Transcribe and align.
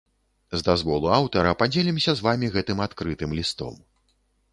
З 0.59 0.67
дазволу 0.67 1.11
аўтара 1.17 1.51
падзелімся 1.59 2.15
з 2.21 2.25
вамі 2.29 2.47
гэтым 2.57 2.81
адкрытым 2.87 3.37
лістом. 3.41 3.77